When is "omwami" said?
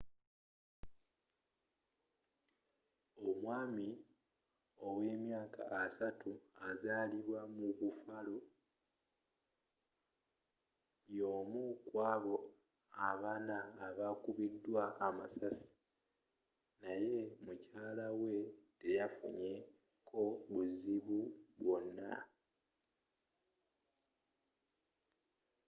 3.27-3.87